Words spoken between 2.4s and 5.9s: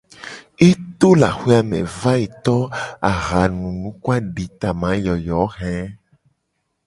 to ahanunu ku aditamayoyo he.